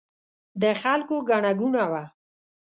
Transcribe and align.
د 0.61 0.63
خلکو 0.81 1.15
ګڼه 1.29 1.51
ګوڼه 1.59 1.85
وه. 1.91 2.03